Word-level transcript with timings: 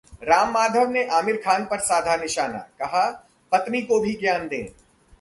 राम 0.23 0.51
माधव 0.51 0.89
ने 0.89 1.05
आमिर 1.07 1.37
खान 1.37 1.65
पर 1.65 1.79
साधा 1.79 2.15
निशाना, 2.15 2.57
कहा- 2.57 3.13
पत्नी 3.51 3.81
को 3.81 3.99
भी 3.99 4.13
ज्ञान 4.13 4.47
दें 4.47 4.65